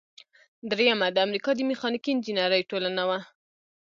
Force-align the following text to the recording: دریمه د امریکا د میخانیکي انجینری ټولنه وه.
دریمه 0.69 1.07
د 1.11 1.17
امریکا 1.25 1.51
د 1.55 1.59
میخانیکي 1.71 2.09
انجینری 2.13 2.67
ټولنه 2.69 3.03
وه. 3.09 3.19